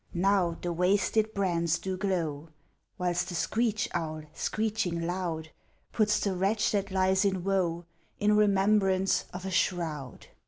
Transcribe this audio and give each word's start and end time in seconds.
Now 0.15 0.57
the 0.63 0.73
wasted 0.73 1.31
brands 1.35 1.77
do 1.77 1.95
glow, 1.95 2.49
Whilst 2.97 3.29
the 3.29 3.35
screech 3.35 3.87
owl, 3.93 4.23
screeching 4.33 5.05
loud, 5.05 5.51
Puts 5.91 6.19
the 6.19 6.35
wretch 6.35 6.71
that 6.71 6.89
lies 6.89 7.23
in 7.23 7.43
woe 7.43 7.85
In 8.19 8.35
remembrance 8.35 9.25
of 9.31 9.45
a 9.45 9.51
shroud. 9.51 10.25